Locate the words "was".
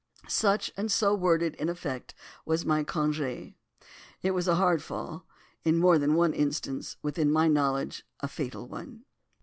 2.43-2.65, 4.31-4.47